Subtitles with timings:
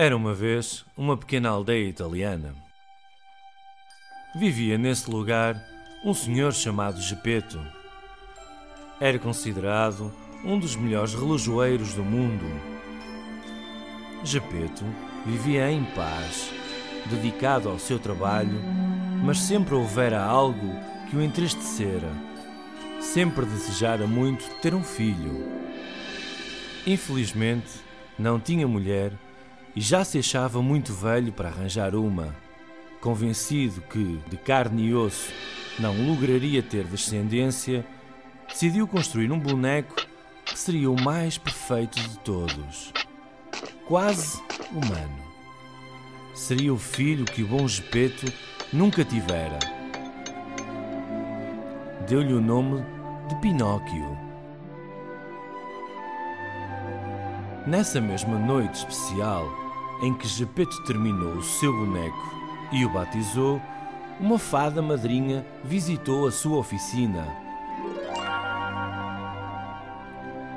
[0.00, 2.67] Era uma vez uma pequena aldeia italiana.
[4.38, 5.60] Vivia nesse lugar
[6.04, 7.60] um senhor chamado Gepeto.
[9.00, 10.12] Era considerado
[10.44, 12.44] um dos melhores relojoeiros do mundo.
[14.22, 14.84] Gepeto
[15.26, 16.52] vivia em paz,
[17.06, 18.62] dedicado ao seu trabalho,
[19.24, 20.72] mas sempre houvera algo
[21.10, 22.08] que o entristecera.
[23.00, 25.48] Sempre desejara muito ter um filho.
[26.86, 27.80] Infelizmente,
[28.16, 29.10] não tinha mulher
[29.74, 32.32] e já se achava muito velho para arranjar uma.
[33.00, 35.32] Convencido que, de carne e osso,
[35.78, 37.86] não lograria ter descendência,
[38.48, 39.94] decidiu construir um boneco
[40.44, 42.92] que seria o mais perfeito de todos.
[43.86, 45.28] Quase humano.
[46.34, 48.32] Seria o filho que o bom Gepeto
[48.72, 49.58] nunca tivera.
[52.08, 52.84] Deu-lhe o nome
[53.28, 54.18] de Pinóquio.
[57.66, 59.46] Nessa mesma noite especial,
[60.02, 63.60] em que Gepeto terminou o seu boneco e o batizou,
[64.20, 67.26] uma fada madrinha visitou a sua oficina.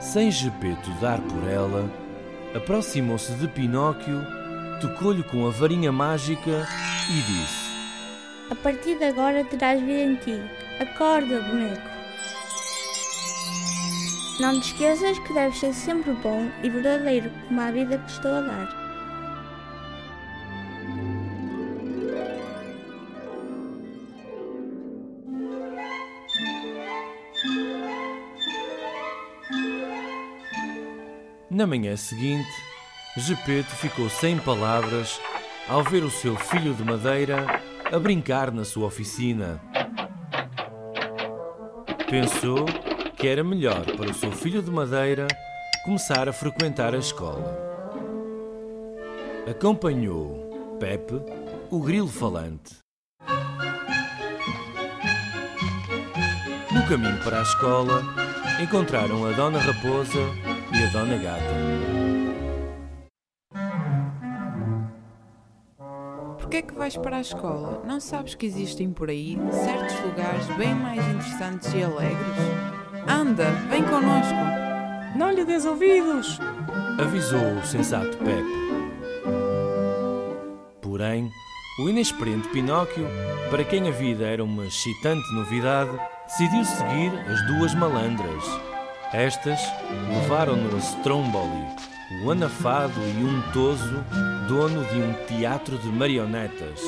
[0.00, 1.88] Sem Gepeto dar por ela,
[2.54, 4.20] aproximou-se de Pinóquio,
[4.80, 6.66] tocou-lhe com a varinha mágica
[7.08, 7.70] e disse:
[8.50, 10.42] A partir de agora terás vida em ti.
[10.80, 11.92] Acorda, boneco.
[14.40, 18.34] Não te esqueças que deves ser sempre bom e verdadeiro como a vida que estou
[18.34, 18.81] a dar.
[31.52, 32.48] Na manhã seguinte,
[33.14, 35.20] Gepeto ficou sem palavras
[35.68, 37.60] ao ver o seu filho de madeira
[37.92, 39.60] a brincar na sua oficina.
[42.08, 42.64] Pensou
[43.18, 45.28] que era melhor para o seu filho de madeira
[45.84, 47.54] começar a frequentar a escola.
[49.46, 51.20] Acompanhou Pepe,
[51.70, 52.78] o grilo falante.
[56.72, 58.02] No caminho para a escola,
[58.58, 61.92] encontraram a Dona Raposa e a Dona Gata.
[66.38, 67.82] Porquê é que vais para a escola?
[67.86, 72.36] Não sabes que existem por aí certos lugares bem mais interessantes e alegres?
[73.08, 74.34] Anda, vem connosco.
[75.16, 76.38] Não lhe des ouvidos!
[77.00, 78.62] Avisou o sensato Pepe.
[80.80, 81.30] Porém,
[81.80, 83.06] o inexperiente Pinóquio,
[83.50, 85.90] para quem a vida era uma excitante novidade,
[86.26, 88.71] decidiu seguir as duas malandras.
[89.14, 89.60] Estas
[90.08, 91.66] levaram-no a Stromboli,
[92.24, 94.02] o anafado e untoso
[94.48, 96.80] dono de um teatro de marionetas.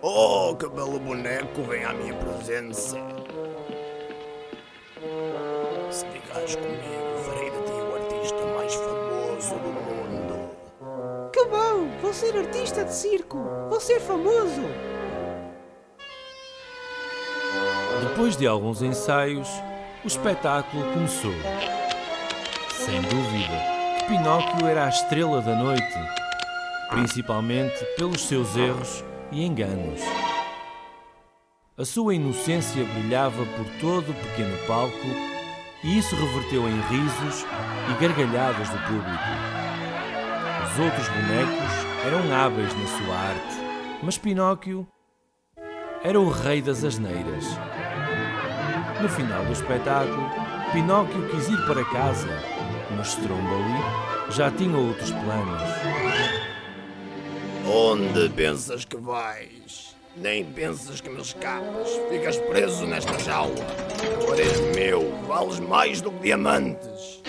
[0.00, 2.96] Oh, que belo boneco vem à minha presença.
[5.90, 10.50] Se ficares comigo, farei de ti o artista mais famoso do mundo.
[11.32, 11.88] Que bom!
[12.00, 13.42] Vou ser artista de circo!
[13.68, 14.93] Vou ser famoso!
[18.14, 19.48] Depois de alguns ensaios,
[20.04, 21.34] o espetáculo começou.
[22.70, 25.98] Sem dúvida Pinóquio era a estrela da noite,
[26.90, 30.00] principalmente pelos seus erros e enganos.
[31.76, 34.94] A sua inocência brilhava por todo o pequeno palco
[35.82, 37.44] e isso reverteu em risos
[37.90, 39.24] e gargalhadas do público.
[40.70, 43.56] Os outros bonecos eram hábeis na sua arte,
[44.04, 44.86] mas Pinóquio
[46.04, 47.58] era o rei das asneiras.
[49.04, 50.30] No final do espetáculo,
[50.72, 52.26] Pinóquio quis ir para casa,
[52.96, 53.78] mas Stromboli
[54.30, 55.60] já tinha outros planos.
[57.70, 59.94] Onde pensas que vais?
[60.16, 61.90] Nem pensas que me escapas.
[62.08, 63.66] Ficas preso nesta jaula.
[64.22, 65.12] Agora és meu.
[65.26, 67.22] Vales mais do que diamantes.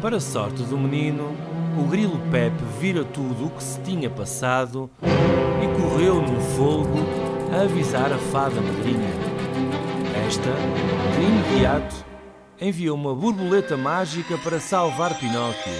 [0.00, 1.36] Para a sorte do menino,
[1.78, 6.98] o grilo Pepe vira tudo o que se tinha passado e correu no fogo
[7.52, 9.10] a avisar a fada madrinha.
[10.26, 10.50] Esta,
[11.14, 12.04] de imediato,
[12.60, 15.72] enviou uma borboleta mágica para salvar Pinóquio.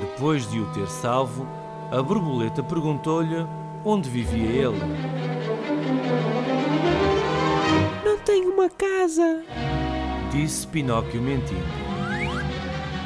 [0.00, 1.46] Depois de o ter salvo,
[1.90, 3.46] a borboleta perguntou-lhe
[3.84, 4.80] onde vivia ele.
[8.04, 9.42] Não tenho uma casa.
[10.30, 11.87] disse Pinóquio mentindo.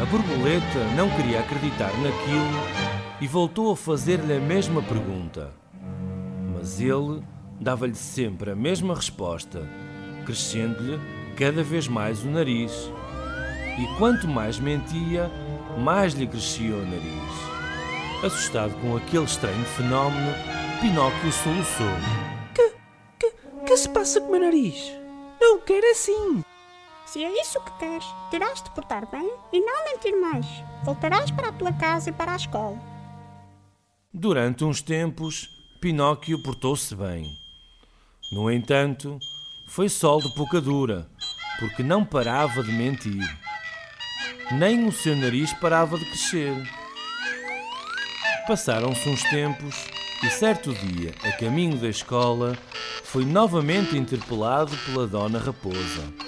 [0.01, 5.53] A borboleta não queria acreditar naquilo e voltou a fazer-lhe a mesma pergunta.
[6.55, 7.23] Mas ele
[7.61, 9.69] dava-lhe sempre a mesma resposta,
[10.25, 10.99] crescendo-lhe
[11.37, 12.91] cada vez mais o nariz.
[13.79, 15.31] E quanto mais mentia,
[15.79, 18.25] mais lhe crescia o nariz.
[18.25, 20.33] Assustado com aquele estranho fenómeno,
[20.81, 21.87] Pinóquio soluçou.
[22.55, 22.73] Que,
[23.19, 23.33] que,
[23.67, 24.93] que se passa com o meu nariz?
[25.41, 26.43] Não quero assim.
[27.05, 30.47] Se é isso que queres, terás de portar bem e não mentir mais.
[30.85, 32.79] Voltarás para a tua casa e para a escola.
[34.13, 35.49] Durante uns tempos,
[35.81, 37.25] Pinóquio portou-se bem.
[38.33, 39.19] No entanto,
[39.69, 41.09] foi sol de pouca dura,
[41.59, 43.39] porque não parava de mentir.
[44.53, 46.55] Nem o seu nariz parava de crescer.
[48.47, 49.75] Passaram-se uns tempos
[50.23, 52.57] e certo dia, a caminho da escola,
[53.03, 56.22] foi novamente interpelado pela Dona Raposa.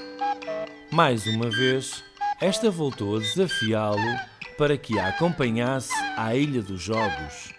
[0.95, 2.05] Mais uma vez,
[2.41, 4.17] esta voltou a desafiá-lo
[4.57, 7.53] para que a acompanhasse à Ilha dos Jogos.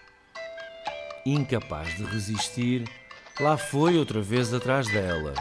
[1.26, 2.88] Incapaz de resistir,
[3.38, 5.34] lá foi outra vez atrás dela.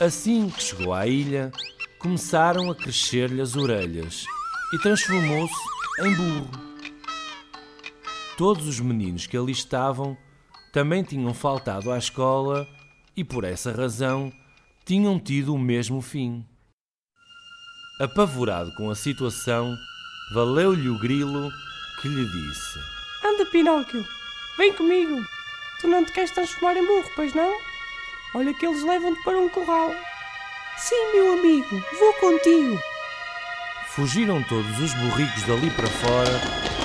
[0.00, 1.52] Assim que chegou à ilha,
[2.00, 4.24] começaram a crescer-lhe as orelhas
[4.72, 5.54] e transformou-se
[6.00, 6.50] em burro.
[8.36, 10.18] Todos os meninos que ali estavam
[10.72, 12.66] também tinham faltado à escola
[13.16, 14.32] e, por essa razão,
[14.84, 16.44] tinham tido o mesmo fim.
[17.98, 19.74] Apavorado com a situação,
[20.34, 21.50] valeu-lhe o grilo
[22.00, 22.78] que lhe disse:
[23.24, 24.04] Anda, Pinóquio,
[24.58, 25.24] vem comigo.
[25.80, 27.56] Tu não te queres transformar em burro, pois não?
[28.34, 29.94] Olha que eles levam-te para um corral.
[30.76, 32.78] Sim, meu amigo, vou contigo.
[33.88, 36.40] Fugiram todos os burricos dali para fora,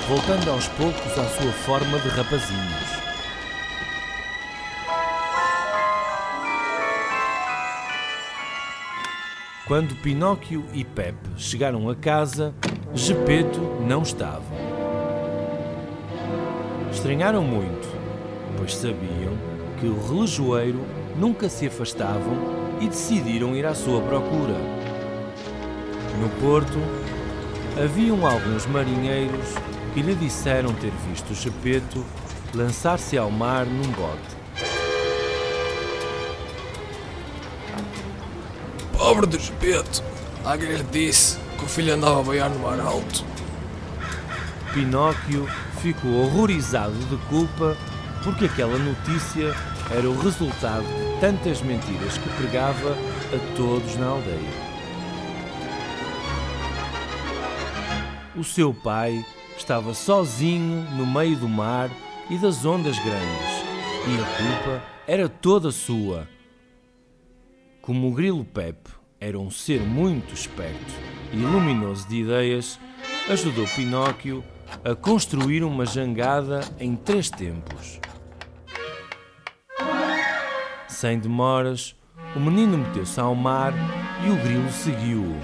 [0.06, 2.99] voltando aos poucos à sua forma de rapazinhos.
[9.70, 12.52] Quando Pinóquio e Pepe chegaram a casa,
[12.92, 14.42] Gepeto não estava.
[16.90, 17.86] Estranharam muito,
[18.56, 19.38] pois sabiam
[19.78, 20.80] que o relojoeiro
[21.16, 22.36] nunca se afastavam
[22.80, 24.56] e decidiram ir à sua procura.
[26.20, 26.80] No porto,
[27.80, 29.54] haviam alguns marinheiros
[29.94, 32.04] que lhe disseram ter visto Gepeto
[32.56, 34.40] lançar-se ao mar num bote.
[39.00, 40.02] Pobre do Gepeto!
[40.44, 43.24] Alguém lhe disse que o filho andava a boiar no mar alto.
[44.74, 45.48] Pinóquio
[45.80, 47.78] ficou horrorizado de culpa
[48.22, 49.56] porque aquela notícia
[49.90, 52.94] era o resultado de tantas mentiras que pregava
[53.34, 54.70] a todos na aldeia.
[58.36, 59.24] O seu pai
[59.56, 61.90] estava sozinho no meio do mar
[62.28, 63.64] e das ondas grandes,
[64.06, 66.28] e a culpa era toda sua.
[67.90, 68.88] Como o grilo Pepe
[69.18, 70.94] era um ser muito esperto
[71.32, 72.78] e luminoso de ideias,
[73.28, 74.44] ajudou Pinóquio
[74.84, 77.98] a construir uma jangada em três tempos.
[80.86, 81.96] Sem demoras,
[82.36, 83.74] o menino meteu-se ao mar
[84.24, 85.34] e o grilo seguiu-o.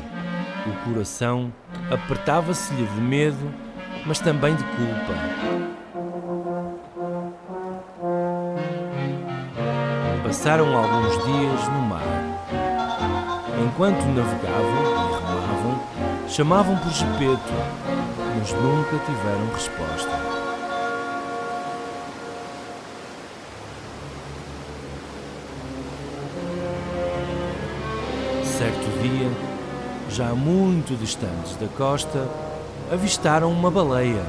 [0.70, 1.52] O coração
[1.90, 3.52] apertava-se-lhe de medo,
[4.06, 5.66] mas também de culpa.
[10.22, 12.15] Passaram alguns dias no mar.
[13.58, 15.80] Enquanto navegavam e remavam,
[16.28, 17.52] chamavam por Gepeto,
[18.38, 20.10] mas nunca tiveram resposta.
[28.44, 29.30] Certo dia,
[30.10, 32.28] já muito distantes da costa,
[32.92, 34.22] avistaram uma baleia.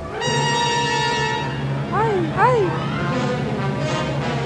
[1.94, 2.70] Ai, ai!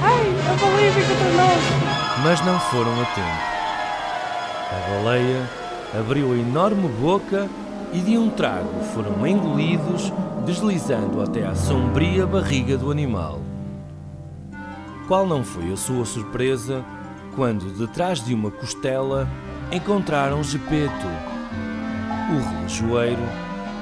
[0.03, 2.01] Ai, a baleia vem contra nós!
[2.23, 3.50] mas não foram a tempo.
[4.71, 5.49] A baleia
[5.99, 7.49] abriu a enorme boca
[7.91, 10.13] e de um trago foram engolidos,
[10.45, 13.41] deslizando até à sombria barriga do animal.
[15.09, 16.85] Qual não foi a sua surpresa
[17.35, 19.27] quando, detrás de uma costela,
[19.73, 21.07] encontraram Gepeto.
[22.29, 23.21] O relojoeiro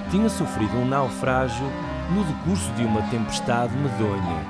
[0.10, 1.68] tinha sofrido um naufrágio
[2.16, 4.44] no decurso de uma tempestade medonha.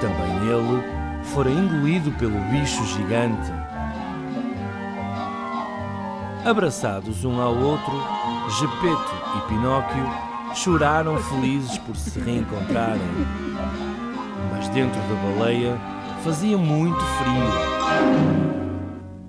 [0.00, 3.52] Também ele fora engolido pelo bicho gigante.
[6.44, 7.92] Abraçados um ao outro,
[8.58, 10.06] Gepeto e Pinóquio
[10.54, 13.00] choraram felizes por se reencontrarem.
[14.52, 15.76] Mas dentro da baleia
[16.22, 18.56] fazia muito frio.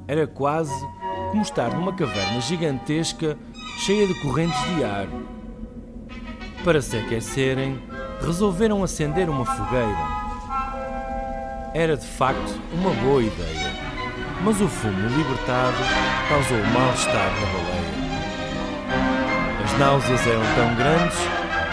[0.08, 0.74] Era quase
[1.32, 3.38] como estar numa caverna gigantesca
[3.80, 5.08] cheia de correntes de ar.
[6.64, 7.82] Para se aquecerem,
[8.22, 10.27] resolveram acender uma fogueira.
[11.74, 13.72] Era de facto uma boa ideia,
[14.42, 15.78] mas o fumo libertado
[16.30, 17.98] causou mal-estar na baleia.
[19.64, 21.18] As náuseas eram tão grandes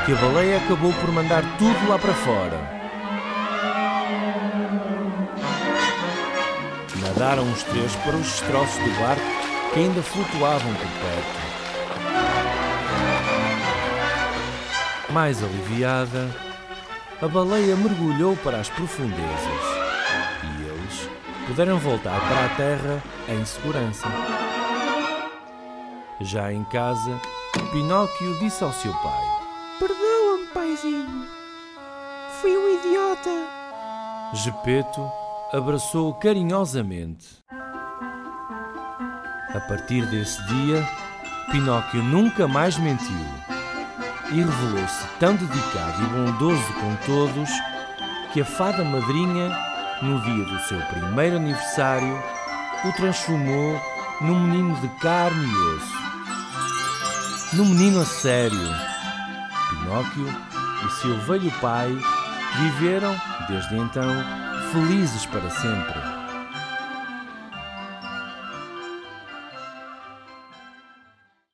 [0.04, 2.74] que a baleia acabou por mandar tudo lá para fora.
[7.00, 9.22] Nadaram os três para os destroços do barco
[9.72, 11.44] que ainda flutuavam por perto.
[15.10, 16.28] Mais aliviada,
[17.22, 19.73] a baleia mergulhou para as profundezas
[21.46, 24.06] puderam voltar para a terra em segurança.
[26.20, 27.20] Já em casa,
[27.72, 29.24] Pinóquio disse ao seu pai:
[29.78, 31.26] Perdoa-me, paizinho.
[32.40, 33.30] Fui um idiota.
[34.32, 35.10] Gepeto
[35.52, 37.26] abraçou-o carinhosamente.
[39.54, 40.84] A partir desse dia,
[41.50, 43.14] Pinóquio nunca mais mentiu
[44.32, 47.50] e revelou-se tão dedicado e bondoso com todos
[48.32, 49.50] que a fada madrinha,
[50.02, 52.22] no dia do seu primeiro aniversário,
[52.84, 53.80] o transformou
[54.20, 57.56] num menino de carne e osso.
[57.56, 58.58] Num menino a sério.
[59.70, 60.26] Pinóquio
[60.84, 61.96] e seu velho pai
[62.56, 63.14] viveram,
[63.48, 64.10] desde então,
[64.72, 66.03] felizes para sempre.